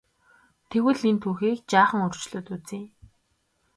Тэгвэл 0.69 1.01
энэ 1.09 1.21
түүхийг 1.21 1.59
жаахан 1.71 2.01
өөрчлөөд 2.05 2.47
үзье. 2.55 2.81